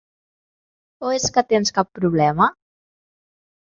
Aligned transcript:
O 1.05 1.13
és 1.19 1.29
que 1.37 1.45
tens 1.53 1.75
cap 1.79 1.95
problema? 2.01 2.53